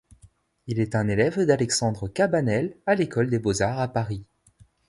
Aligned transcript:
Il 0.65 0.79
est 0.79 0.95
un 0.95 1.07
élève 1.07 1.39
d'Alexandre 1.45 2.07
Cabanel 2.07 2.75
à 2.87 2.95
l'école 2.95 3.29
des 3.29 3.37
Beaux-Arts 3.37 3.79
à 3.79 3.87
Paris. 3.87 4.25